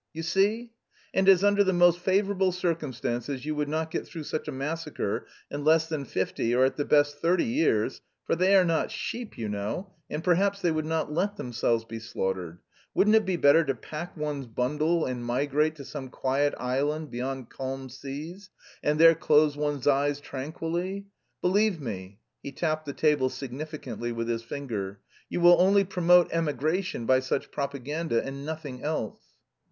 "You 0.13 0.23
see. 0.23 0.71
And 1.13 1.29
as 1.29 1.43
under 1.43 1.63
the 1.63 1.73
most 1.73 1.99
favourable 1.99 2.51
circumstances 2.51 3.45
you 3.45 3.53
would 3.53 3.69
not 3.69 3.91
get 3.91 4.07
through 4.07 4.23
such 4.23 4.47
a 4.47 4.51
massacre 4.51 5.27
in 5.51 5.63
less 5.63 5.87
than 5.87 6.05
fifty 6.05 6.55
or 6.55 6.65
at 6.65 6.75
the 6.75 6.85
best 6.85 7.19
thirty 7.19 7.43
years 7.45 8.01
for 8.25 8.35
they 8.35 8.55
are 8.55 8.65
not 8.65 8.89
sheep, 8.89 9.37
you 9.37 9.47
know, 9.47 9.93
and 10.09 10.23
perhaps 10.23 10.59
they 10.59 10.71
would 10.71 10.87
not 10.87 11.13
let 11.13 11.35
themselves 11.35 11.85
be 11.85 11.99
slaughtered 11.99 12.57
wouldn't 12.95 13.15
it 13.15 13.27
be 13.27 13.35
better 13.35 13.63
to 13.63 13.75
pack 13.75 14.17
one's 14.17 14.47
bundle 14.47 15.05
and 15.05 15.23
migrate 15.23 15.75
to 15.75 15.85
some 15.85 16.09
quiet 16.09 16.55
island 16.57 17.11
beyond 17.11 17.51
calm 17.51 17.87
seas 17.87 18.49
and 18.81 18.97
there 18.97 19.13
close 19.13 19.55
one's 19.55 19.85
eyes 19.85 20.19
tranquilly? 20.19 21.05
Believe 21.43 21.79
me" 21.79 22.17
he 22.41 22.51
tapped 22.51 22.87
the 22.87 22.93
table 22.93 23.29
significantly 23.29 24.11
with 24.11 24.27
his 24.27 24.41
finger 24.41 24.99
"you 25.29 25.39
will 25.41 25.61
only 25.61 25.83
promote 25.83 26.33
emigration 26.33 27.05
by 27.05 27.19
such 27.19 27.51
propaganda 27.51 28.23
and 28.25 28.43
nothing 28.43 28.81
else!" 28.81 29.21